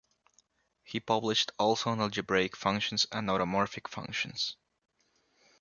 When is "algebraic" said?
2.01-2.57